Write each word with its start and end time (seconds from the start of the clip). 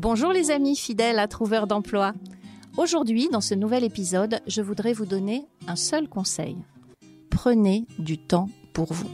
Bonjour 0.00 0.32
les 0.32 0.50
amis 0.50 0.76
fidèles 0.76 1.18
à 1.18 1.28
Trouveurs 1.28 1.66
d'emploi. 1.66 2.14
Aujourd'hui, 2.78 3.28
dans 3.30 3.42
ce 3.42 3.54
nouvel 3.54 3.84
épisode, 3.84 4.40
je 4.46 4.62
voudrais 4.62 4.94
vous 4.94 5.04
donner 5.04 5.44
un 5.68 5.76
seul 5.76 6.08
conseil. 6.08 6.56
Prenez 7.28 7.84
du 7.98 8.16
temps 8.16 8.48
pour 8.72 8.94
vous. 8.94 9.10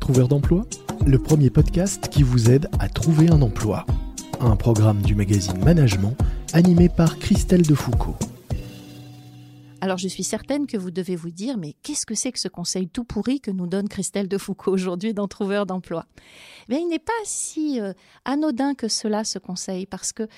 Trouveurs 0.00 0.28
d'emploi, 0.28 0.64
le 1.04 1.18
premier 1.18 1.50
podcast 1.50 2.08
qui 2.08 2.22
vous 2.22 2.48
aide 2.48 2.70
à 2.78 2.88
trouver 2.88 3.28
un 3.28 3.42
emploi. 3.42 3.84
Un 4.40 4.56
programme 4.56 5.02
du 5.02 5.14
magazine 5.14 5.62
Management 5.62 6.16
animé 6.54 6.88
par 6.88 7.18
Christelle 7.18 7.66
Defoucault. 7.66 8.16
Alors 9.82 9.96
je 9.96 10.08
suis 10.08 10.24
certaine 10.24 10.66
que 10.66 10.76
vous 10.76 10.90
devez 10.90 11.16
vous 11.16 11.30
dire, 11.30 11.56
mais 11.56 11.74
qu'est-ce 11.82 12.04
que 12.04 12.14
c'est 12.14 12.32
que 12.32 12.38
ce 12.38 12.48
conseil 12.48 12.88
tout 12.88 13.04
pourri 13.04 13.40
que 13.40 13.50
nous 13.50 13.66
donne 13.66 13.88
Christelle 13.88 14.28
Defoucault 14.28 14.72
aujourd'hui 14.72 15.14
dans 15.14 15.26
Trouveur 15.26 15.64
d'emploi? 15.64 16.04
Mais 16.68 16.80
il 16.80 16.88
n'est 16.88 16.98
pas 16.98 17.12
si 17.24 17.80
euh, 17.80 17.94
anodin 18.26 18.74
que 18.74 18.88
cela 18.88 19.24
ce 19.24 19.38
conseil, 19.38 19.86
parce 19.86 20.12
que 20.12 20.28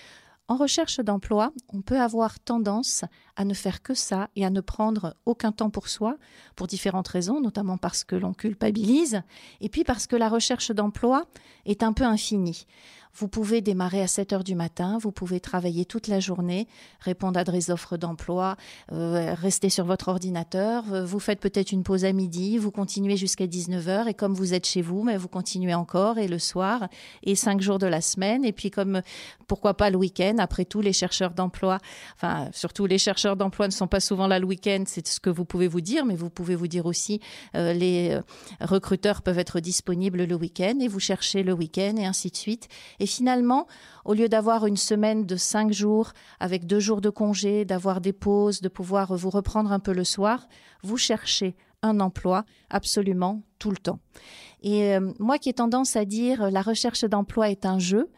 en 0.48 0.56
recherche 0.56 1.00
d'emploi, 1.00 1.52
on 1.72 1.82
peut 1.82 2.00
avoir 2.00 2.38
tendance 2.38 3.04
à 3.36 3.44
ne 3.44 3.54
faire 3.54 3.80
que 3.80 3.94
ça 3.94 4.28
et 4.36 4.44
à 4.44 4.50
ne 4.50 4.60
prendre 4.60 5.16
aucun 5.24 5.50
temps 5.50 5.70
pour 5.70 5.88
soi, 5.88 6.18
pour 6.56 6.66
différentes 6.66 7.08
raisons, 7.08 7.40
notamment 7.40 7.78
parce 7.78 8.04
que 8.04 8.16
l'on 8.16 8.34
culpabilise, 8.34 9.22
et 9.60 9.68
puis 9.68 9.82
parce 9.82 10.06
que 10.06 10.16
la 10.16 10.28
recherche 10.28 10.70
d'emploi 10.70 11.24
est 11.64 11.82
un 11.82 11.92
peu 11.92 12.04
infinie. 12.04 12.66
Vous 13.14 13.28
pouvez 13.28 13.60
démarrer 13.60 14.00
à 14.00 14.06
7 14.06 14.32
heures 14.32 14.44
du 14.44 14.54
matin, 14.54 14.96
vous 14.98 15.12
pouvez 15.12 15.38
travailler 15.38 15.84
toute 15.84 16.08
la 16.08 16.18
journée, 16.18 16.66
répondre 17.00 17.38
à 17.38 17.44
des 17.44 17.70
offres 17.70 17.98
d'emploi, 17.98 18.56
euh, 18.90 19.34
rester 19.34 19.68
sur 19.68 19.84
votre 19.84 20.08
ordinateur, 20.08 20.84
euh, 20.92 21.04
vous 21.04 21.20
faites 21.20 21.38
peut-être 21.38 21.72
une 21.72 21.82
pause 21.82 22.06
à 22.06 22.12
midi, 22.12 22.56
vous 22.56 22.70
continuez 22.70 23.18
jusqu'à 23.18 23.46
19 23.46 23.88
heures 23.88 24.08
et 24.08 24.14
comme 24.14 24.32
vous 24.32 24.54
êtes 24.54 24.66
chez 24.66 24.80
vous, 24.80 25.02
mais 25.02 25.18
vous 25.18 25.28
continuez 25.28 25.74
encore 25.74 26.16
et 26.16 26.26
le 26.26 26.38
soir 26.38 26.88
et 27.22 27.34
cinq 27.34 27.60
jours 27.60 27.78
de 27.78 27.86
la 27.86 28.00
semaine 28.00 28.46
et 28.46 28.52
puis 28.52 28.70
comme 28.70 29.02
pourquoi 29.46 29.74
pas 29.74 29.90
le 29.90 29.98
week-end. 29.98 30.36
Après 30.38 30.64
tout, 30.64 30.80
les 30.80 30.94
chercheurs 30.94 31.34
d'emploi, 31.34 31.80
enfin 32.16 32.48
surtout 32.52 32.86
les 32.86 32.98
chercheurs 32.98 33.36
d'emploi 33.36 33.66
ne 33.66 33.72
sont 33.72 33.88
pas 33.88 34.00
souvent 34.00 34.26
là 34.26 34.38
le 34.38 34.46
week-end, 34.46 34.84
c'est 34.86 35.06
ce 35.06 35.20
que 35.20 35.28
vous 35.28 35.44
pouvez 35.44 35.68
vous 35.68 35.82
dire, 35.82 36.06
mais 36.06 36.14
vous 36.14 36.30
pouvez 36.30 36.54
vous 36.54 36.66
dire 36.66 36.86
aussi 36.86 37.20
euh, 37.56 37.74
les 37.74 38.18
recruteurs 38.60 39.20
peuvent 39.20 39.38
être 39.38 39.60
disponibles 39.60 40.24
le 40.24 40.34
week-end 40.34 40.78
et 40.80 40.88
vous 40.88 41.00
cherchez 41.00 41.42
le 41.42 41.52
week-end 41.52 41.96
et 41.98 42.06
ainsi 42.06 42.30
de 42.30 42.36
suite. 42.36 42.68
Et 43.02 43.06
finalement, 43.06 43.66
au 44.04 44.14
lieu 44.14 44.28
d'avoir 44.28 44.64
une 44.64 44.76
semaine 44.76 45.26
de 45.26 45.34
cinq 45.34 45.72
jours 45.72 46.12
avec 46.38 46.66
deux 46.66 46.78
jours 46.78 47.00
de 47.00 47.10
congé, 47.10 47.64
d'avoir 47.64 48.00
des 48.00 48.12
pauses, 48.12 48.60
de 48.60 48.68
pouvoir 48.68 49.16
vous 49.16 49.28
reprendre 49.28 49.72
un 49.72 49.80
peu 49.80 49.92
le 49.92 50.04
soir, 50.04 50.46
vous 50.84 50.96
cherchez 50.96 51.56
un 51.82 51.98
emploi 51.98 52.44
absolument 52.70 53.42
tout 53.58 53.70
le 53.70 53.76
temps. 53.76 53.98
Et 54.62 54.94
euh, 54.94 55.12
moi 55.18 55.38
qui 55.38 55.48
ai 55.48 55.52
tendance 55.52 55.96
à 55.96 56.04
dire 56.04 56.48
la 56.52 56.62
recherche 56.62 57.02
d'emploi 57.02 57.50
est 57.50 57.66
un 57.66 57.80
jeu, 57.80 58.08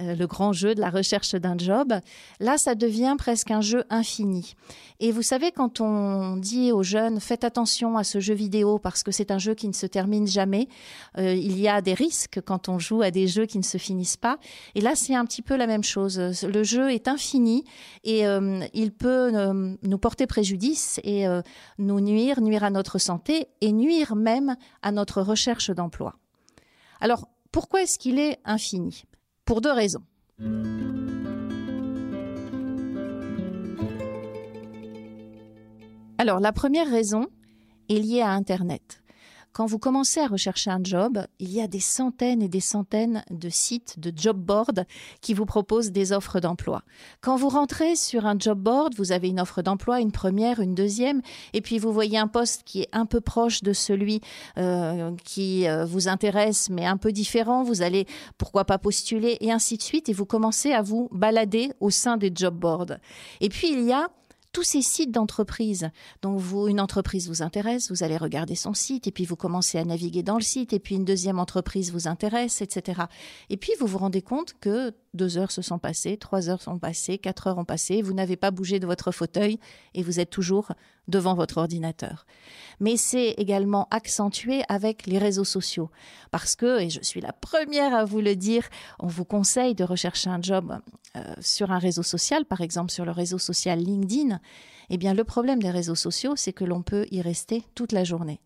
euh, 0.00 0.14
le 0.14 0.26
grand 0.26 0.52
jeu 0.52 0.74
de 0.74 0.80
la 0.80 0.90
recherche 0.90 1.34
d'un 1.34 1.56
job, 1.56 1.92
là, 2.40 2.58
ça 2.58 2.74
devient 2.74 3.16
presque 3.18 3.50
un 3.50 3.60
jeu 3.60 3.84
infini. 3.90 4.54
Et 5.00 5.12
vous 5.12 5.22
savez, 5.22 5.52
quand 5.52 5.80
on 5.80 6.36
dit 6.36 6.72
aux 6.72 6.82
jeunes, 6.82 7.20
faites 7.20 7.44
attention 7.44 7.96
à 7.96 8.04
ce 8.04 8.20
jeu 8.20 8.34
vidéo 8.34 8.78
parce 8.78 9.02
que 9.02 9.12
c'est 9.12 9.30
un 9.30 9.38
jeu 9.38 9.54
qui 9.54 9.68
ne 9.68 9.72
se 9.72 9.86
termine 9.86 10.26
jamais, 10.26 10.68
euh, 11.18 11.34
il 11.34 11.58
y 11.58 11.68
a 11.68 11.80
des 11.80 11.94
risques 11.94 12.40
quand 12.44 12.68
on 12.68 12.78
joue 12.78 13.02
à 13.02 13.10
des 13.10 13.26
jeux 13.26 13.46
qui 13.46 13.58
ne 13.58 13.64
se 13.64 13.78
finissent 13.78 14.16
pas. 14.16 14.38
Et 14.74 14.80
là, 14.80 14.94
c'est 14.94 15.14
un 15.14 15.24
petit 15.24 15.42
peu 15.42 15.56
la 15.56 15.66
même 15.66 15.84
chose. 15.84 16.18
Le 16.42 16.62
jeu 16.62 16.92
est 16.92 17.08
infini 17.08 17.64
et 18.04 18.26
euh, 18.26 18.60
il 18.74 18.92
peut 18.92 19.32
nous 19.82 19.98
porter 19.98 20.26
préjudice 20.26 21.00
et 21.04 21.26
nous 21.78 22.00
nuire, 22.00 22.40
nuire 22.40 22.64
à 22.64 22.70
notre 22.70 22.98
santé 22.98 23.48
et 23.60 23.72
nuire 23.72 24.16
même 24.16 24.56
à 24.82 24.92
notre 24.92 25.22
recherche 25.22 25.70
d'emploi. 25.70 26.14
Alors, 27.00 27.28
pourquoi 27.52 27.82
est-ce 27.82 27.98
qu'il 27.98 28.18
est 28.18 28.38
infini? 28.44 29.04
Pour 29.48 29.62
deux 29.62 29.72
raisons. 29.72 30.02
Alors, 36.18 36.38
la 36.38 36.52
première 36.52 36.86
raison 36.86 37.28
est 37.88 37.94
liée 37.94 38.20
à 38.20 38.32
Internet. 38.32 39.02
Quand 39.58 39.66
vous 39.66 39.80
commencez 39.80 40.20
à 40.20 40.28
rechercher 40.28 40.70
un 40.70 40.78
job, 40.84 41.18
il 41.40 41.52
y 41.52 41.60
a 41.60 41.66
des 41.66 41.80
centaines 41.80 42.42
et 42.42 42.48
des 42.48 42.60
centaines 42.60 43.24
de 43.28 43.48
sites, 43.48 43.98
de 43.98 44.12
job 44.14 44.38
boards 44.38 44.84
qui 45.20 45.34
vous 45.34 45.46
proposent 45.46 45.90
des 45.90 46.12
offres 46.12 46.38
d'emploi. 46.38 46.84
Quand 47.22 47.34
vous 47.34 47.48
rentrez 47.48 47.96
sur 47.96 48.24
un 48.24 48.38
job 48.38 48.60
board, 48.60 48.94
vous 48.94 49.10
avez 49.10 49.26
une 49.26 49.40
offre 49.40 49.62
d'emploi, 49.62 49.98
une 49.98 50.12
première, 50.12 50.60
une 50.60 50.76
deuxième, 50.76 51.22
et 51.54 51.60
puis 51.60 51.80
vous 51.80 51.92
voyez 51.92 52.18
un 52.18 52.28
poste 52.28 52.62
qui 52.62 52.82
est 52.82 52.88
un 52.92 53.04
peu 53.04 53.20
proche 53.20 53.64
de 53.64 53.72
celui 53.72 54.20
euh, 54.58 55.10
qui 55.24 55.66
euh, 55.66 55.84
vous 55.84 56.06
intéresse, 56.06 56.70
mais 56.70 56.86
un 56.86 56.96
peu 56.96 57.10
différent. 57.10 57.64
Vous 57.64 57.82
allez, 57.82 58.06
pourquoi 58.36 58.64
pas 58.64 58.78
postuler, 58.78 59.38
et 59.40 59.50
ainsi 59.50 59.76
de 59.76 59.82
suite, 59.82 60.08
et 60.08 60.12
vous 60.12 60.24
commencez 60.24 60.70
à 60.70 60.82
vous 60.82 61.08
balader 61.10 61.72
au 61.80 61.90
sein 61.90 62.16
des 62.16 62.30
job 62.32 62.54
boards. 62.54 62.98
Et 63.40 63.48
puis 63.48 63.72
il 63.72 63.84
y 63.86 63.92
a 63.92 64.06
tous 64.58 64.64
ces 64.64 64.82
sites 64.82 65.12
d'entreprise. 65.12 65.88
Donc, 66.20 66.40
vous, 66.40 66.66
une 66.66 66.80
entreprise 66.80 67.28
vous 67.28 67.42
intéresse, 67.42 67.92
vous 67.92 68.02
allez 68.02 68.16
regarder 68.16 68.56
son 68.56 68.74
site, 68.74 69.06
et 69.06 69.12
puis 69.12 69.24
vous 69.24 69.36
commencez 69.36 69.78
à 69.78 69.84
naviguer 69.84 70.24
dans 70.24 70.34
le 70.34 70.42
site, 70.42 70.72
et 70.72 70.80
puis 70.80 70.96
une 70.96 71.04
deuxième 71.04 71.38
entreprise 71.38 71.92
vous 71.92 72.08
intéresse, 72.08 72.60
etc. 72.60 73.02
Et 73.50 73.56
puis, 73.56 73.70
vous 73.78 73.86
vous 73.86 73.98
rendez 73.98 74.20
compte 74.20 74.54
que 74.60 74.92
deux 75.18 75.36
heures 75.36 75.50
se 75.50 75.60
sont 75.60 75.78
passées, 75.78 76.16
trois 76.16 76.48
heures 76.48 76.62
sont 76.62 76.78
passées, 76.78 77.18
quatre 77.18 77.48
heures 77.48 77.58
ont 77.58 77.66
passé, 77.66 78.00
vous 78.00 78.14
n'avez 78.14 78.36
pas 78.36 78.50
bougé 78.50 78.80
de 78.80 78.86
votre 78.86 79.12
fauteuil, 79.12 79.58
et 79.92 80.02
vous 80.02 80.20
êtes 80.20 80.30
toujours 80.30 80.72
devant 81.08 81.34
votre 81.34 81.58
ordinateur. 81.58 82.24
Mais 82.80 82.96
c'est 82.96 83.30
également 83.32 83.88
accentué 83.90 84.62
avec 84.68 85.06
les 85.06 85.18
réseaux 85.18 85.44
sociaux. 85.44 85.90
Parce 86.30 86.56
que, 86.56 86.80
et 86.80 86.88
je 86.88 87.02
suis 87.02 87.20
la 87.20 87.32
première 87.32 87.94
à 87.94 88.04
vous 88.06 88.20
le 88.20 88.36
dire, 88.36 88.68
on 88.98 89.08
vous 89.08 89.24
conseille 89.24 89.74
de 89.74 89.84
rechercher 89.84 90.30
un 90.30 90.40
job 90.40 90.78
euh, 91.16 91.34
sur 91.40 91.70
un 91.70 91.78
réseau 91.78 92.02
social, 92.02 92.44
par 92.44 92.60
exemple 92.60 92.92
sur 92.92 93.04
le 93.04 93.12
réseau 93.12 93.38
social 93.38 93.78
LinkedIn. 93.78 94.40
Eh 94.90 94.96
bien, 94.96 95.12
le 95.12 95.24
problème 95.24 95.60
des 95.60 95.70
réseaux 95.70 95.94
sociaux, 95.94 96.34
c'est 96.36 96.52
que 96.52 96.64
l'on 96.64 96.82
peut 96.82 97.06
y 97.10 97.20
rester 97.20 97.64
toute 97.74 97.92
la 97.92 98.04
journée. 98.04 98.40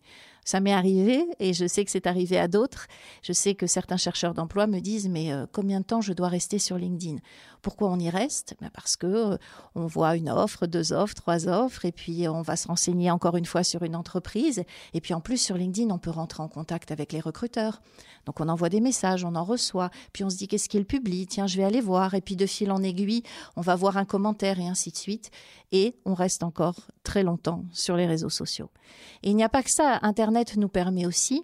Ça 0.45 0.59
m'est 0.59 0.73
arrivé 0.73 1.25
et 1.39 1.53
je 1.53 1.65
sais 1.65 1.85
que 1.85 1.91
c'est 1.91 2.07
arrivé 2.07 2.37
à 2.37 2.47
d'autres. 2.47 2.87
Je 3.21 3.33
sais 3.33 3.55
que 3.55 3.67
certains 3.67 3.97
chercheurs 3.97 4.33
d'emploi 4.33 4.67
me 4.67 4.79
disent 4.79 5.09
mais 5.09 5.31
euh, 5.31 5.45
combien 5.51 5.79
de 5.79 5.85
temps 5.85 6.01
je 6.01 6.13
dois 6.13 6.27
rester 6.27 6.59
sur 6.59 6.77
LinkedIn? 6.77 7.17
Pourquoi 7.61 7.89
on 7.89 7.99
y 7.99 8.09
reste? 8.09 8.55
Ben 8.61 8.69
Parce 8.73 8.97
que 8.97 9.07
euh, 9.07 9.37
on 9.75 9.87
voit 9.87 10.15
une 10.15 10.29
offre, 10.29 10.67
deux 10.67 10.91
offres, 10.93 11.15
trois 11.15 11.47
offres 11.47 11.85
et 11.85 11.91
puis 11.91 12.27
on 12.27 12.41
va 12.41 12.55
se 12.55 12.67
renseigner 12.67 13.09
encore 13.11 13.37
une 13.37 13.45
fois 13.45 13.63
sur 13.63 13.83
une 13.83 13.95
entreprise. 13.95 14.63
Et 14.93 15.01
puis 15.01 15.13
en 15.13 15.21
plus 15.21 15.37
sur 15.37 15.55
LinkedIn 15.55 15.89
on 15.93 15.99
peut 15.99 16.11
rentrer 16.11 16.43
en 16.43 16.49
contact 16.49 16.91
avec 16.91 17.13
les 17.13 17.19
recruteurs. 17.19 17.81
Donc 18.25 18.39
on 18.39 18.49
envoie 18.49 18.69
des 18.69 18.81
messages, 18.81 19.25
on 19.25 19.35
en 19.35 19.43
reçoit, 19.43 19.89
puis 20.13 20.23
on 20.23 20.29
se 20.29 20.37
dit 20.37 20.47
qu'est-ce 20.47 20.69
qu'il 20.69 20.85
publie 20.85 21.27
Tiens, 21.27 21.47
je 21.47 21.57
vais 21.57 21.63
aller 21.63 21.81
voir. 21.81 22.13
Et 22.13 22.21
puis 22.21 22.35
de 22.35 22.45
fil 22.45 22.71
en 22.71 22.81
aiguille, 22.83 23.23
on 23.55 23.61
va 23.61 23.75
voir 23.75 23.97
un 23.97 24.05
commentaire 24.05 24.59
et 24.59 24.67
ainsi 24.67 24.91
de 24.91 24.97
suite. 24.97 25.31
Et 25.71 25.95
on 26.05 26.13
reste 26.13 26.43
encore 26.43 26.75
très 27.03 27.23
longtemps 27.23 27.65
sur 27.71 27.95
les 27.95 28.05
réseaux 28.05 28.29
sociaux. 28.29 28.69
Et 29.23 29.31
il 29.31 29.35
n'y 29.35 29.43
a 29.43 29.49
pas 29.49 29.63
que 29.63 29.71
ça, 29.71 29.99
Internet 30.03 30.32
nous 30.57 30.69
permet 30.69 31.05
aussi 31.05 31.43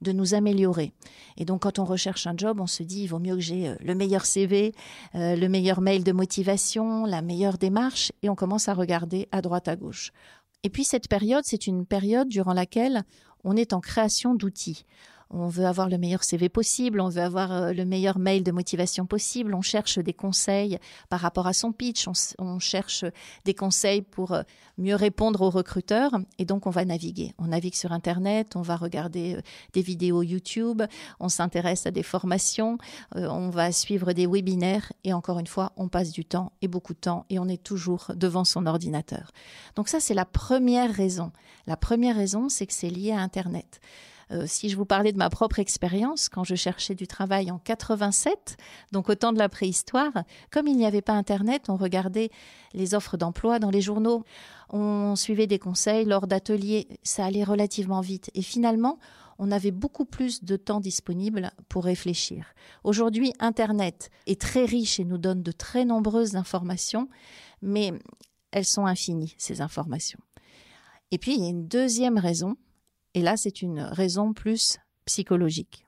de 0.00 0.12
nous 0.12 0.34
améliorer. 0.34 0.92
Et 1.36 1.44
donc 1.44 1.62
quand 1.62 1.78
on 1.78 1.84
recherche 1.84 2.26
un 2.26 2.36
job, 2.36 2.60
on 2.60 2.66
se 2.66 2.82
dit 2.82 3.02
il 3.02 3.06
vaut 3.08 3.18
mieux 3.18 3.34
que 3.34 3.40
j'ai 3.40 3.68
euh, 3.68 3.74
le 3.80 3.94
meilleur 3.94 4.26
CV, 4.26 4.72
euh, 5.14 5.34
le 5.34 5.48
meilleur 5.48 5.80
mail 5.80 6.04
de 6.04 6.12
motivation, 6.12 7.04
la 7.04 7.22
meilleure 7.22 7.58
démarche, 7.58 8.12
et 8.22 8.28
on 8.28 8.34
commence 8.34 8.68
à 8.68 8.74
regarder 8.74 9.28
à 9.32 9.42
droite 9.42 9.68
à 9.68 9.76
gauche. 9.76 10.12
Et 10.62 10.70
puis 10.70 10.84
cette 10.84 11.08
période, 11.08 11.44
c'est 11.44 11.66
une 11.66 11.86
période 11.86 12.28
durant 12.28 12.52
laquelle 12.52 13.02
on 13.44 13.56
est 13.56 13.72
en 13.72 13.80
création 13.80 14.34
d'outils 14.34 14.84
on 15.30 15.48
veut 15.48 15.66
avoir 15.66 15.88
le 15.88 15.98
meilleur 15.98 16.24
CV 16.24 16.48
possible, 16.48 17.00
on 17.00 17.08
veut 17.08 17.22
avoir 17.22 17.52
euh, 17.52 17.72
le 17.72 17.84
meilleur 17.84 18.18
mail 18.18 18.42
de 18.42 18.52
motivation 18.52 19.06
possible, 19.06 19.54
on 19.54 19.62
cherche 19.62 19.98
des 19.98 20.12
conseils 20.12 20.78
par 21.08 21.20
rapport 21.20 21.46
à 21.46 21.52
son 21.52 21.72
pitch, 21.72 22.08
on, 22.38 22.58
cherche 22.58 23.04
des 23.44 23.54
conseils 23.54 24.02
pour 24.02 24.32
euh, 24.32 24.42
mieux 24.78 24.94
répondre 24.94 25.42
aux 25.42 25.50
recruteurs 25.50 26.12
et 26.38 26.44
donc 26.44 26.66
on 26.66 26.70
va 26.70 26.84
naviguer. 26.84 27.34
On 27.38 27.48
navigue 27.48 27.74
sur 27.74 27.92
Internet, 27.92 28.56
on 28.56 28.62
va 28.62 28.76
regarder 28.76 29.36
euh, 29.36 29.40
des 29.72 29.82
vidéos 29.82 30.22
YouTube, 30.22 30.82
on 31.20 31.28
s'intéresse 31.28 31.86
à 31.86 31.90
des 31.90 32.02
formations, 32.02 32.78
on 33.14 33.50
va 33.50 33.72
suivre 33.72 34.12
des 34.12 34.26
webinaires 34.26 34.92
et 35.04 35.12
encore 35.12 35.38
une 35.38 35.46
fois, 35.46 35.72
on 35.76 35.88
passe 35.88 36.10
du 36.10 36.24
temps 36.24 36.52
et 36.62 36.68
beaucoup 36.68 36.94
de 36.94 36.98
temps 36.98 37.26
et 37.30 37.38
on 37.38 37.48
est 37.48 37.62
toujours 37.62 38.12
devant 38.14 38.44
son 38.44 38.66
ordinateur. 38.66 39.32
Donc 39.76 39.88
ça, 39.88 40.00
c'est 40.00 40.14
la 40.14 40.24
première 40.24 40.92
raison. 40.92 41.32
La 41.66 41.76
première 41.76 42.16
raison, 42.16 42.48
c'est 42.48 42.66
que 42.66 42.72
c'est 42.72 42.90
lié 42.90 43.12
à 43.12 43.20
Internet. 43.20 43.80
Euh, 44.30 44.44
si 44.46 44.68
je 44.68 44.76
vous 44.76 44.84
parlais 44.84 45.12
de 45.12 45.18
ma 45.18 45.30
propre 45.30 45.58
expérience, 45.58 46.28
quand 46.28 46.44
je 46.44 46.54
cherchais 46.54 46.94
du 46.94 47.06
travail 47.06 47.50
en 47.50 47.58
87, 47.58 48.56
donc 48.92 49.08
au 49.08 49.14
temps 49.14 49.32
de 49.32 49.38
la 49.38 49.48
préhistoire, 49.48 50.12
comme 50.50 50.66
il 50.66 50.76
n'y 50.76 50.86
avait 50.86 51.02
pas 51.02 51.14
Internet, 51.14 51.68
on 51.68 51.76
regardait 51.76 52.30
les 52.74 52.94
offres 52.94 53.16
d'emploi 53.16 53.58
dans 53.58 53.70
les 53.70 53.80
journaux, 53.80 54.24
on 54.70 55.16
suivait 55.16 55.46
des 55.46 55.58
conseils 55.58 56.04
lors 56.04 56.26
d'ateliers, 56.26 56.88
ça 57.02 57.24
allait 57.24 57.44
relativement 57.44 58.00
vite. 58.00 58.30
Et 58.34 58.42
finalement, 58.42 58.98
on 59.38 59.50
avait 59.52 59.70
beaucoup 59.70 60.04
plus 60.04 60.44
de 60.44 60.56
temps 60.56 60.80
disponible 60.80 61.52
pour 61.68 61.84
réfléchir. 61.84 62.54
Aujourd'hui, 62.84 63.32
Internet 63.38 64.10
est 64.26 64.40
très 64.40 64.64
riche 64.64 64.98
et 65.00 65.04
nous 65.04 65.18
donne 65.18 65.42
de 65.42 65.52
très 65.52 65.84
nombreuses 65.84 66.36
informations, 66.36 67.08
mais 67.62 67.92
elles 68.50 68.64
sont 68.64 68.86
infinies, 68.86 69.34
ces 69.38 69.60
informations. 69.60 70.20
Et 71.10 71.18
puis, 71.18 71.34
il 71.34 71.42
y 71.42 71.46
a 71.46 71.50
une 71.50 71.68
deuxième 71.68 72.18
raison, 72.18 72.56
et 73.18 73.20
là, 73.20 73.36
c'est 73.36 73.62
une 73.62 73.80
raison 73.80 74.32
plus 74.32 74.78
psychologique. 75.04 75.84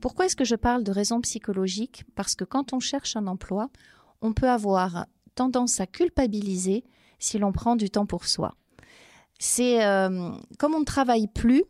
Pourquoi 0.00 0.24
est-ce 0.24 0.34
que 0.34 0.46
je 0.46 0.54
parle 0.54 0.82
de 0.82 0.90
raison 0.92 1.20
psychologique? 1.20 2.04
Parce 2.14 2.34
que 2.34 2.44
quand 2.44 2.72
on 2.72 2.80
cherche 2.80 3.16
un 3.16 3.26
emploi, 3.26 3.68
on 4.22 4.32
peut 4.32 4.48
avoir 4.48 5.04
tendance 5.34 5.78
à 5.78 5.86
culpabiliser 5.86 6.82
si 7.18 7.38
l'on 7.38 7.52
prend 7.52 7.76
du 7.76 7.90
temps 7.90 8.06
pour 8.06 8.24
soi. 8.24 8.54
C'est 9.38 9.84
euh, 9.84 10.30
comme 10.58 10.74
on 10.74 10.80
ne 10.80 10.86
travaille 10.86 11.28
plus, 11.28 11.64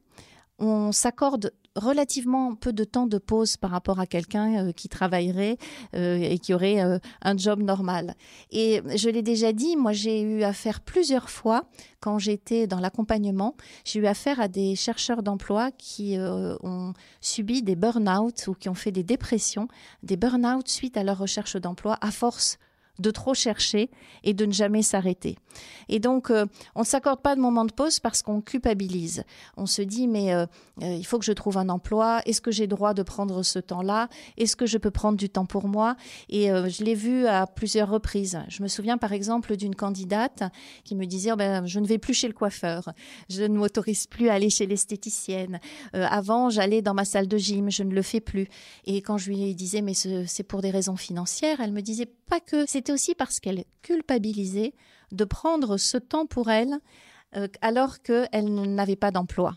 on 0.61 0.93
s'accorde 0.93 1.52
relativement 1.76 2.55
peu 2.55 2.73
de 2.73 2.84
temps 2.84 3.06
de 3.06 3.19
pause 3.19 3.56
par 3.56 3.70
rapport 3.70 4.00
à 4.00 4.06
quelqu'un 4.06 4.69
euh, 4.69 4.73
qui 4.73 4.88
travaillerait 4.88 5.56
euh, 5.94 6.19
et 6.19 6.38
qui 6.38 6.55
aurait 6.55 6.81
un 7.23 7.37
job 7.37 7.62
normal. 7.62 8.14
Et 8.50 8.82
je 8.96 9.08
l'ai 9.08 9.23
déjà 9.23 9.52
dit, 9.52 9.76
moi 9.76 9.93
j'ai 9.93 10.20
eu 10.20 10.43
affaire 10.43 10.81
plusieurs 10.81 11.31
fois 11.31 11.69
quand 12.00 12.19
j'étais 12.19 12.67
dans 12.67 12.81
l'accompagnement, 12.81 13.56
j'ai 13.84 14.00
eu 14.00 14.06
affaire 14.06 14.40
à 14.40 14.49
des 14.49 14.75
chercheurs 14.76 15.23
d'emploi 15.23 15.70
qui 15.73 16.17
ont 16.19 16.93
subi 17.20 17.62
des 17.62 17.76
burn-out 17.76 18.46
ou 18.49 18.55
qui 18.55 18.69
ont 18.69 18.75
fait 18.75 18.93
des 18.93 19.02
dépressions, 19.02 19.69
des 20.02 20.17
burn-out 20.17 20.69
suite 20.69 20.96
à 20.96 21.05
leur 21.05 21.19
recherche 21.19 21.56
d'emploi 21.56 21.99
à 22.00 22.11
force 22.11 22.58
de 22.99 23.11
trop 23.11 23.35
chercher 23.35 23.91
et 24.25 24.35
de 24.35 24.47
ne 24.47 24.53
jamais 24.53 24.83
s'arrêter. 24.83 25.37
Et 25.89 26.01
donc, 26.01 26.31
euh, 26.31 26.47
on 26.75 26.81
ne 26.81 26.87
s'accorde 26.87 27.21
pas 27.21 27.35
de 27.35 27.41
moment 27.41 27.65
de 27.65 27.73
pause 27.73 28.01
parce 28.01 28.23
qu'on 28.23 28.41
culpabilise. 28.41 29.25
On 29.57 29.67
se 29.67 29.83
dit, 29.83 30.09
mais 30.09 30.35
euh, 30.35 30.47
euh, 30.83 30.95
il 30.95 31.07
faut 31.07 31.19
que 31.19 31.25
je 31.25 31.33
trouve 31.33 31.59
un 31.59 31.69
emploi. 31.69 32.21
Est-ce 32.27 32.41
que 32.41 32.51
j'ai 32.51 32.67
droit 32.67 32.95
de 32.95 33.03
prendre 33.03 33.43
ce 33.43 33.59
temps-là? 33.59 34.09
Est-ce 34.37 34.57
que 34.57 34.67
je 34.67 34.79
peux 34.79 34.91
prendre 34.91 35.17
du 35.17 35.29
temps 35.29 35.47
pour 35.47 35.69
moi? 35.69 35.97
Et 36.29 36.49
je 36.49 36.85
l'ai 36.85 36.95
vu 36.95 37.27
à 37.27 37.47
plusieurs 37.47 37.89
reprises. 37.89 38.39
Je 38.49 38.63
me 38.63 38.69
souviens 38.69 38.99
par 38.99 39.13
exemple 39.13 39.57
d'une 39.57 39.75
candidate 39.75 40.43
qui 40.85 40.95
me 40.95 41.07
disait, 41.07 41.33
oh 41.33 41.37
ben, 41.37 41.67
je 41.67 41.81
ne 41.81 41.87
vais 41.87 41.99
plus 41.99 42.15
chez 42.15 42.29
le 42.29 42.35
coiffeur, 42.35 42.93
je 43.29 43.43
ne 43.43 43.57
m'autorise 43.57 44.07
plus 44.07 44.29
à 44.29 44.35
aller 44.35 44.51
chez 44.51 44.67
l'esthéticienne. 44.67 45.61
avant, 45.93 46.51
j'allais 46.51 46.83
dans 46.83 46.95
ma 46.95 47.05
salle 47.05 47.29
de 47.29 47.39
gym, 47.39 47.71
je 47.71 47.83
ne 47.83 47.95
le 47.95 48.03
fais 48.03 48.21
plus. 48.21 48.49
Et 48.85 49.03
quand 49.03 49.19
je 49.19 49.31
lui 49.31 49.55
disais, 49.55 49.83
mais 49.83 49.95
c'est 49.95 50.43
pour 50.43 50.63
des 50.63 50.71
raisons 50.71 50.97
financières, 50.97 51.61
elle 51.61 51.73
me 51.73 51.83
disait 51.83 52.09
pas 52.29 52.41
que, 52.41 52.67
c'était 52.87 52.93
aussi 52.93 53.17
parce 53.17 53.41
qu'elle 53.41 53.65
culpabilisait 53.83 54.73
de 55.11 55.25
prendre 55.25 55.77
ce 55.77 55.97
temps 55.97 56.25
pour 56.25 56.50
elle 56.50 56.79
euh, 57.35 57.49
alors 57.61 58.00
qu'elle 58.00 58.55
n'avait 58.55 58.94
pas 58.94 59.11
d'emploi. 59.11 59.56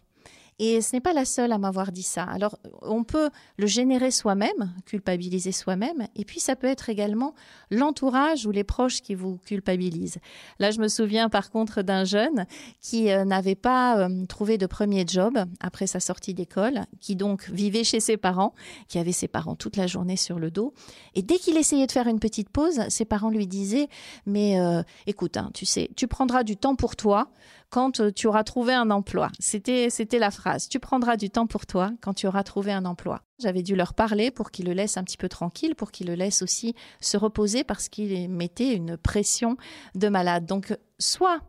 Et 0.60 0.82
ce 0.82 0.96
n'est 0.96 1.02
pas 1.02 1.14
la 1.14 1.26
seule 1.26 1.52
à 1.54 1.58
m'avoir 1.58 1.92
dit 1.92 2.04
ça. 2.04 2.24
Alors, 2.24 2.60
on 2.82 3.04
peut 3.04 3.30
le 3.58 3.66
générer 3.66 4.12
soi-même, 4.12 4.74
culpabiliser 4.86 5.54
soi-même, 5.54 6.08
et 6.16 6.26
puis 6.26 6.42
ça 6.42 6.56
peut 6.58 6.68
être 6.68 6.90
également 6.90 7.34
l'entourage 7.72 8.46
ou 8.46 8.52
les 8.52 8.66
proches 8.66 9.02
qui 9.02 9.16
vous 9.16 9.38
culpabilisent. 9.38 10.20
Là, 10.60 10.72
je 10.72 10.80
me 10.80 10.90
souviens 10.90 11.30
par 11.30 11.50
contre 11.50 11.82
d'un 11.82 12.04
jeune 12.04 12.46
qui 12.82 13.10
euh, 13.10 13.24
n'avait 13.24 13.56
pas 13.56 13.98
euh, 14.00 14.26
trouvé 14.26 14.58
de 14.58 14.66
premier 14.66 15.06
job 15.08 15.40
après 15.62 15.88
sa 15.88 16.00
sortie 16.00 16.34
d'école, 16.34 16.82
qui 17.00 17.16
donc 17.16 17.50
vivait 17.50 17.86
chez 17.86 18.02
ses 18.02 18.18
parents, 18.18 18.54
qui 18.88 19.00
avait 19.00 19.14
ses 19.14 19.28
parents 19.28 19.56
toute 19.56 19.78
la 19.78 19.88
journée 19.88 20.18
sur 20.18 20.40
le 20.40 20.52
dos. 20.52 20.74
Et 21.16 21.22
dès 21.22 21.38
qu'il 21.38 21.58
essayait 21.58 21.88
de 21.88 21.92
faire 21.92 22.08
une 22.08 22.20
petite 22.20 22.50
pause, 22.50 22.82
ses 22.90 23.06
parents 23.06 23.30
lui 23.30 23.48
disaient, 23.48 23.88
mais 24.26 24.60
euh, 24.60 24.84
écoute, 25.08 25.38
hein, 25.38 25.52
tu 25.54 25.66
sais, 25.66 25.90
tu 25.96 26.08
prendras 26.08 26.44
du 26.44 26.58
temps 26.58 26.76
pour 26.76 26.96
toi 26.96 27.30
quand 27.70 28.00
euh, 28.00 28.12
tu 28.12 28.28
auras 28.28 28.44
trouvé 28.44 28.74
un 28.74 28.92
emploi. 28.92 29.30
C'était, 29.40 29.90
c'était 29.90 30.20
la 30.20 30.32
phrase. 30.32 30.70
Tu 30.70 30.80
prendras 30.80 31.18
du 31.18 31.30
temps 31.30 31.48
pour 31.48 31.66
toi 31.66 31.92
quand 32.02 32.14
tu 32.14 32.28
auras 32.28 32.44
trouvé 32.44 32.72
un 32.72 32.86
emploi. 32.86 33.22
J'avais 33.40 33.64
dû 33.64 33.76
leur 33.76 33.94
parler 33.94 34.32
pour 34.32 34.52
qu'ils 34.52 34.66
le 34.66 34.74
laissent 34.74 34.98
un 34.98 35.04
petit 35.04 35.18
peu 35.18 35.30
tranquille, 35.30 35.76
pour 35.76 35.92
qu'ils 35.92 36.08
le 36.08 36.16
laissent 36.16 36.42
aussi 36.42 36.76
se 37.00 37.18
reposer 37.18 37.64
parce 37.64 37.90
qu'ils 37.90 38.30
mettaient 38.30 38.74
une 38.74 38.98
pression 38.98 39.58
de 39.96 40.10
malade. 40.10 40.46
Donc, 40.46 40.76
soit 40.98 41.40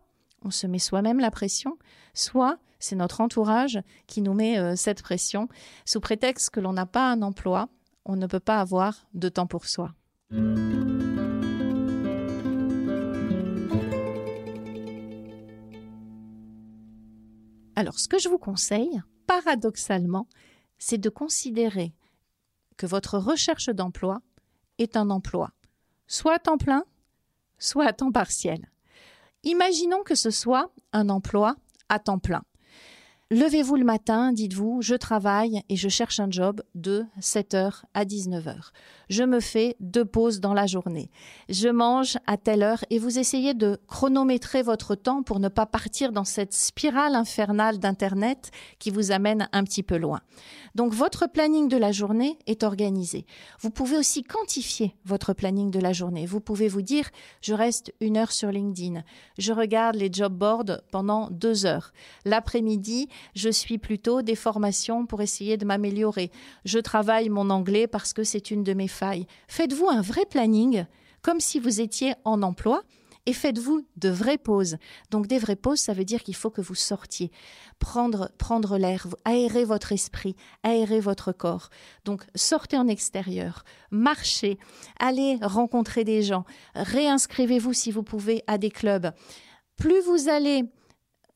on 0.45 0.51
se 0.51 0.67
met 0.67 0.79
soi-même 0.79 1.21
la 1.21 1.31
pression, 1.31 1.77
soit 2.15 2.59
c'est 2.79 2.97
notre 2.97 3.21
entourage 3.21 3.81
qui 4.07 4.23
nous 4.23 4.35
met 4.35 4.59
euh, 4.59 4.75
cette 4.77 5.03
pression 5.03 5.49
sous 5.85 6.01
prétexte 6.01 6.51
que 6.51 6.61
l'on 6.61 6.73
n'a 6.73 6.87
pas 6.87 7.11
un 7.11 7.23
emploi, 7.23 7.69
on 8.05 8.17
ne 8.17 8.27
peut 8.27 8.41
pas 8.41 8.61
avoir 8.61 9.07
de 9.15 9.29
temps 9.29 9.47
pour 9.47 9.67
soi. 9.67 9.93
Alors, 17.81 17.99
ce 17.99 18.09
que 18.09 18.19
je 18.19 18.29
vous 18.29 18.37
conseille, 18.37 19.01
paradoxalement, 19.27 20.29
c'est 20.77 20.99
de 20.99 21.09
considérer 21.09 21.95
que 22.77 22.85
votre 22.85 23.17
recherche 23.17 23.71
d'emploi 23.71 24.21
est 24.77 24.99
un 24.99 25.09
emploi, 25.09 25.53
soit 26.07 26.35
à 26.35 26.39
temps 26.39 26.59
plein, 26.59 26.85
soit 27.59 27.87
à 27.87 27.95
temps 27.95 28.13
partiel. 28.13 28.69
Imaginons 29.45 30.03
que 30.03 30.15
ce 30.15 30.31
soit 30.31 30.71
un 30.93 31.09
emploi 31.09 31.57
à 31.89 31.99
temps 31.99 32.19
plein. 32.19 32.43
Levez-vous 33.33 33.77
le 33.77 33.85
matin, 33.85 34.33
dites-vous, 34.33 34.83
je 34.83 34.97
travaille 34.97 35.63
et 35.69 35.77
je 35.77 35.89
cherche 35.89 36.19
un 36.19 36.29
job 36.29 36.63
de 36.75 37.05
7h 37.21 37.83
à 37.95 38.05
19h. 38.05 38.73
Je 39.09 39.23
me 39.23 39.39
fais 39.39 39.77
deux 39.79 40.05
pauses 40.05 40.41
dans 40.41 40.53
la 40.53 40.67
journée. 40.67 41.13
Je 41.49 41.69
mange 41.69 42.19
à 42.27 42.37
telle 42.37 42.65
heure 42.65 42.85
et 42.91 42.99
vous 42.99 43.21
essayez 43.21 43.55
de 43.55 43.79
chronométrer 43.87 44.63
votre 44.63 44.97
temps 44.97 45.23
pour 45.23 45.39
ne 45.39 45.47
pas 45.47 45.65
partir 45.65 46.11
dans 46.11 46.25
cette 46.25 46.55
spirale 46.55 47.15
infernale 47.15 47.79
d'Internet 47.79 48.51
qui 48.81 48.91
vous 48.91 49.13
amène 49.13 49.49
un 49.53 49.63
petit 49.63 49.85
peu 49.85 49.97
loin. 49.97 50.23
Donc 50.75 50.93
votre 50.93 51.29
planning 51.29 51.69
de 51.69 51.77
la 51.77 51.93
journée 51.93 52.37
est 52.49 52.65
organisé. 52.65 53.27
Vous 53.61 53.71
pouvez 53.71 53.97
aussi 53.97 54.25
quantifier 54.25 54.97
votre 55.05 55.35
planning 55.35 55.71
de 55.71 55.79
la 55.79 55.93
journée. 55.93 56.27
Vous 56.27 56.41
pouvez 56.41 56.67
vous 56.67 56.83
dire, 56.83 57.09
je 57.43 57.55
reste 57.55 57.95
une 58.01 58.17
heure 58.17 58.33
sur 58.33 58.51
LinkedIn. 58.51 59.05
Je 59.39 59.53
regarde 59.53 59.95
les 59.95 60.13
job 60.13 60.33
boards 60.33 60.81
pendant 60.91 61.31
deux 61.31 61.65
heures. 61.65 61.93
L'après-midi, 62.25 63.09
je 63.35 63.51
suis 63.51 63.79
plutôt 63.79 64.23
des 64.23 64.35
formations 64.35 65.07
pour 65.07 65.23
essayer 65.23 65.57
de 65.57 65.65
m'améliorer. 65.65 66.31
Je 66.65 66.79
travaille 66.79 67.29
mon 67.29 67.51
anglais 67.51 67.87
parce 67.87 68.13
que 68.13 68.25
c'est 68.25 68.51
une 68.51 68.65
de 68.65 68.75
mes 68.75 68.89
failles. 68.89 69.27
Faites-vous 69.49 69.89
un 69.89 70.03
vrai 70.03 70.27
planning, 70.27 70.85
comme 71.23 71.41
si 71.41 71.59
vous 71.59 71.81
étiez 71.81 72.15
en 72.25 72.43
emploi, 72.43 72.83
et 73.27 73.33
faites-vous 73.33 73.87
de 73.97 74.09
vraies 74.09 74.39
pauses. 74.39 74.77
Donc 75.11 75.27
des 75.27 75.39
vraies 75.39 75.57
pauses, 75.57 75.81
ça 75.81 75.93
veut 75.93 76.05
dire 76.05 76.23
qu'il 76.23 76.35
faut 76.35 76.51
que 76.51 76.61
vous 76.61 76.75
sortiez, 76.75 77.31
prendre, 77.79 78.31
prendre 78.39 78.79
l'air, 78.79 79.07
aérer 79.25 79.65
votre 79.65 79.93
esprit, 79.93 80.37
aérer 80.63 81.01
votre 81.01 81.33
corps. 81.33 81.69
Donc 82.05 82.25
sortez 82.35 82.77
en 82.77 82.89
extérieur, 82.89 83.65
marchez, 83.91 84.59
allez 84.99 85.39
rencontrer 85.43 86.05
des 86.05 86.23
gens, 86.23 86.45
réinscrivez-vous 86.75 87.73
si 87.73 87.93
vous 87.93 88.03
pouvez 88.03 88.43
à 88.47 88.59
des 88.59 88.71
clubs. 88.71 89.13
Plus 89.77 90.01
vous 90.03 90.29
allez 90.29 90.65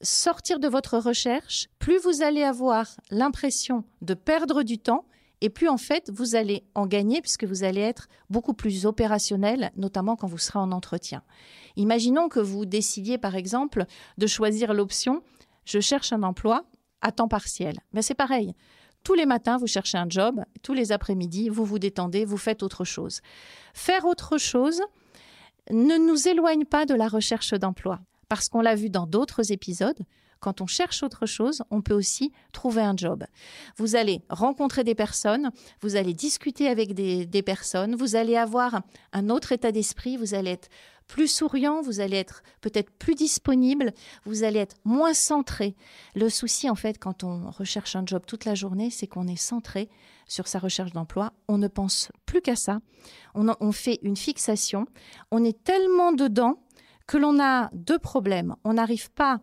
sortir 0.05 0.61
de 0.61 0.69
votre 0.69 0.99
recherche, 0.99 1.69
plus 1.79 1.99
vous 1.99 2.23
allez 2.23 2.43
avoir 2.43 2.87
l'impression 3.11 3.85
de 4.03 4.15
perdre 4.15 4.63
du 4.63 4.79
temps 4.79 5.05
et 5.41 5.51
plus 5.51 5.69
en 5.69 5.77
fait 5.77 6.11
vous 6.13 6.37
allez 6.37 6.65
en 6.75 6.87
gagner 6.87 7.21
puisque 7.21 7.45
vous 7.45 7.65
allez 7.65 7.81
être 7.81 8.09
beaucoup 8.31 8.55
plus 8.55 8.87
opérationnel, 8.87 9.73
notamment 9.77 10.17
quand 10.17 10.29
vous 10.29 10.39
serez 10.39 10.59
en 10.59 10.73
entretien. 10.73 11.23
Imaginons 11.77 12.29
que 12.29 12.41
vous 12.41 12.67
décidiez 12.67 13.19
par 13.19 13.35
exemple 13.35 13.87
de 14.19 14.27
choisir 14.27 14.73
l'option 14.73 15.23
je 15.65 15.81
cherche 15.81 16.13
un 16.13 16.23
emploi 16.23 16.65
à 17.01 17.13
temps 17.13 17.29
partiel. 17.29 17.79
Mais 17.93 18.03
c'est 18.03 18.15
pareil. 18.15 18.55
Tous 19.03 19.15
les 19.15 19.27
matins, 19.27 19.59
vous 19.59 19.67
cherchez 19.67 19.99
un 19.99 20.09
job, 20.09 20.43
tous 20.63 20.73
les 20.73 20.93
après-midi, 20.93 21.49
vous 21.49 21.65
vous 21.65 21.79
détendez, 21.79 22.25
vous 22.25 22.39
faites 22.39 22.63
autre 22.63 22.85
chose. 22.85 23.21
Faire 23.75 24.07
autre 24.07 24.39
chose 24.39 24.81
ne 25.71 25.97
nous 25.97 26.29
éloigne 26.29 26.65
pas 26.65 26.87
de 26.87 26.95
la 26.95 27.09
recherche 27.09 27.53
d'emploi. 27.55 28.01
Parce 28.35 28.49
qu'on 28.49 28.63
l'a 28.63 28.75
vu 28.75 28.91
dans 28.91 29.07
d'autres 29.07 29.53
épisodes, 29.53 30.05
quand 30.41 30.61
on 30.61 30.67
cherche 30.67 31.05
autre 31.05 31.25
chose, 31.25 31.63
on 31.71 31.83
peut 31.83 31.95
aussi 31.95 32.33
trouver 32.51 32.83
un 32.83 32.97
job. 32.97 33.23
Vous 33.77 33.95
allez 33.95 34.23
rencontrer 34.29 34.83
des 34.83 34.97
personnes, 34.97 35.53
vous 35.83 35.95
allez 35.95 36.15
discuter 36.15 36.67
avec 36.67 36.95
des, 36.95 37.43
personnes, 37.43 37.95
vous 37.95 38.17
allez 38.17 38.37
avoir 38.37 38.83
un 39.13 39.31
autre 39.31 39.53
état 39.53 39.71
d'esprit, 39.71 40.17
vous 40.17 40.35
allez 40.35 40.51
être 40.51 40.69
plus 41.07 41.29
souriant, 41.29 41.81
vous 41.81 42.01
allez 42.01 42.17
être 42.17 42.43
peut-être 42.61 42.91
plus 42.91 43.15
disponible, 43.15 43.93
vous 44.25 44.43
allez 44.43 44.59
être 44.59 44.79
moins 44.85 45.15
centré. 45.15 45.77
Le 46.17 46.29
souci, 46.29 46.69
en 46.69 46.75
fait, 46.75 46.99
quand 46.99 47.23
on 47.23 47.53
recherche 47.53 47.95
un 47.95 48.05
job 48.05 48.25
toute 48.27 48.47
la 48.47 48.57
journée, 48.57 48.91
c'est 48.91 49.07
qu'on 49.07 49.29
est 49.29 49.41
centré 49.41 49.89
sur 50.27 50.49
sa 50.49 50.59
recherche 50.59 50.93
d'emploi. 50.93 51.35
On 51.47 51.57
ne 51.57 51.69
pense 51.69 52.11
plus 52.27 52.43
qu'à 52.43 52.57
ça. 52.57 52.81
On, 53.37 53.47
on 53.61 53.71
fait 53.71 54.01
une 54.03 54.17
fixation. 54.17 54.87
On 55.31 55.45
est 55.45 55.63
tellement 55.63 56.11
dedans 56.11 56.64
que 57.07 57.17
l'on 57.17 57.41
a 57.41 57.71
deux 57.73 57.99
problèmes. 57.99 58.57
On 58.65 58.75
n'arrive 58.75 59.11
pas 59.13 59.41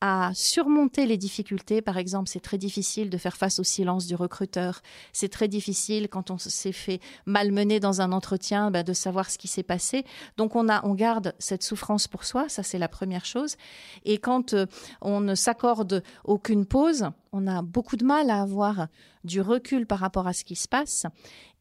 à 0.00 0.30
surmonter 0.34 1.06
les 1.06 1.16
difficultés. 1.16 1.82
Par 1.82 1.98
exemple, 1.98 2.28
c'est 2.28 2.40
très 2.40 2.58
difficile 2.58 3.10
de 3.10 3.18
faire 3.18 3.36
face 3.36 3.58
au 3.58 3.64
silence 3.64 4.06
du 4.06 4.14
recruteur. 4.14 4.80
C'est 5.12 5.28
très 5.28 5.48
difficile 5.48 6.08
quand 6.08 6.30
on 6.30 6.38
s'est 6.38 6.72
fait 6.72 7.00
malmener 7.26 7.80
dans 7.80 8.00
un 8.00 8.12
entretien 8.12 8.70
bah, 8.70 8.82
de 8.82 8.92
savoir 8.92 9.28
ce 9.30 9.38
qui 9.38 9.48
s'est 9.48 9.62
passé. 9.62 10.04
Donc 10.36 10.54
on 10.54 10.68
a, 10.68 10.84
on 10.86 10.94
garde 10.94 11.34
cette 11.38 11.64
souffrance 11.64 12.06
pour 12.06 12.24
soi. 12.24 12.48
Ça 12.48 12.62
c'est 12.62 12.78
la 12.78 12.88
première 12.88 13.24
chose. 13.24 13.56
Et 14.04 14.18
quand 14.18 14.54
euh, 14.54 14.66
on 15.00 15.20
ne 15.20 15.34
s'accorde 15.34 16.02
aucune 16.24 16.64
pause, 16.64 17.10
on 17.32 17.46
a 17.46 17.62
beaucoup 17.62 17.96
de 17.96 18.04
mal 18.04 18.30
à 18.30 18.42
avoir 18.42 18.88
du 19.24 19.40
recul 19.40 19.86
par 19.86 19.98
rapport 19.98 20.26
à 20.26 20.32
ce 20.32 20.44
qui 20.44 20.56
se 20.56 20.68
passe. 20.68 21.06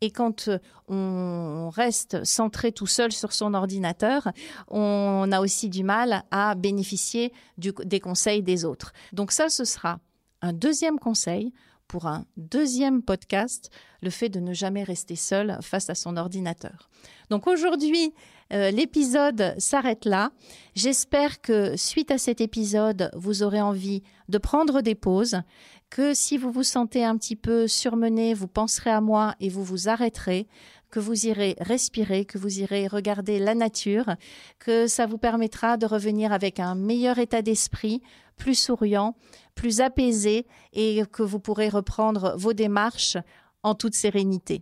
Et 0.02 0.12
quand 0.12 0.48
euh, 0.48 0.60
on 0.88 1.70
reste 1.70 2.24
centré 2.24 2.72
tout 2.72 2.88
seul 2.88 3.12
sur 3.12 3.34
son 3.34 3.54
ordinateur, 3.54 4.30
on 4.70 5.30
a 5.32 5.40
aussi 5.42 5.70
du 5.70 5.84
mal 5.84 6.24
à 6.32 6.56
bénéficier 6.56 7.34
des 7.58 8.00
conseils 8.00 8.44
des 8.44 8.66
autres. 8.66 8.94
Donc 9.14 9.32
ça, 9.32 9.50
ce 9.50 9.66
sera 9.66 10.00
un 10.42 10.54
deuxième 10.54 11.00
conseil 11.00 11.54
pour 11.88 12.06
un 12.06 12.26
deuxième 12.38 13.02
podcast, 13.02 13.70
le 14.02 14.10
fait 14.10 14.30
de 14.30 14.40
ne 14.40 14.54
jamais 14.54 14.84
rester 14.84 15.16
seul 15.16 15.58
face 15.62 15.90
à 15.90 15.96
son 15.96 16.18
ordinateur. 16.18 16.90
Donc 17.30 17.48
aujourd'hui, 17.48 18.14
euh, 18.54 18.72
l'épisode 18.72 19.56
s'arrête 19.58 20.06
là. 20.06 20.32
J'espère 20.76 21.42
que 21.42 21.76
suite 21.76 22.12
à 22.12 22.18
cet 22.18 22.40
épisode, 22.40 23.10
vous 23.14 23.44
aurez 23.44 23.62
envie 23.62 24.04
de 24.30 24.38
prendre 24.38 24.82
des 24.82 24.96
pauses, 24.96 25.42
que 25.90 26.14
si 26.14 26.38
vous 26.38 26.52
vous 26.52 26.64
sentez 26.64 27.04
un 27.04 27.18
petit 27.18 27.36
peu 27.36 27.68
surmené, 27.68 28.34
vous 28.34 28.48
penserez 28.48 28.90
à 28.90 29.02
moi 29.02 29.36
et 29.40 29.50
vous 29.50 29.64
vous 29.64 29.90
arrêterez, 29.90 30.48
que 30.90 31.00
vous 31.00 31.26
irez 31.26 31.56
respirer, 31.60 32.26
que 32.26 32.38
vous 32.38 32.60
irez 32.60 32.88
regarder 32.88 33.40
la 33.40 33.56
nature, 33.56 34.16
que 34.60 34.88
ça 34.88 35.06
vous 35.06 35.18
permettra 35.18 35.78
de 35.78 35.86
revenir 35.86 36.32
avec 36.32 36.60
un 36.60 36.76
meilleur 36.76 37.20
état 37.20 37.42
d'esprit, 37.42 38.02
plus 38.36 38.56
souriant, 38.56 39.16
plus 39.56 39.82
apaisé 39.82 40.46
et 40.74 41.04
que 41.12 41.24
vous 41.24 41.40
pourrez 41.40 41.70
reprendre 41.70 42.36
vos 42.38 42.54
démarches 42.54 43.18
en 43.64 43.76
toute 43.76 43.96
sérénité. 43.96 44.62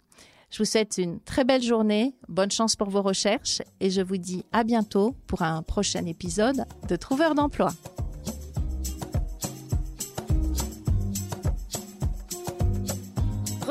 Je 0.49 0.59
vous 0.59 0.65
souhaite 0.65 0.97
une 0.97 1.19
très 1.19 1.43
belle 1.43 1.61
journée, 1.61 2.15
bonne 2.29 2.51
chance 2.51 2.75
pour 2.75 2.89
vos 2.89 3.01
recherches 3.01 3.61
et 3.79 3.89
je 3.89 4.01
vous 4.01 4.17
dis 4.17 4.45
à 4.53 4.63
bientôt 4.63 5.15
pour 5.27 5.41
un 5.41 5.61
prochain 5.63 6.05
épisode 6.05 6.65
de 6.87 6.95
Trouveur 6.95 7.35
d'emploi. 7.35 7.71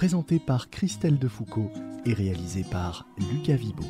présenté 0.00 0.38
par 0.38 0.70
Christelle 0.70 1.18
Defoucault 1.18 1.70
et 2.06 2.14
réalisé 2.14 2.64
par 2.64 3.04
Lucas 3.30 3.56
Vibo. 3.56 3.84